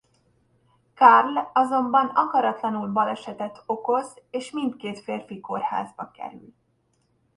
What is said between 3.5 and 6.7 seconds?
okoz és mindkét férfi kórházba kerül.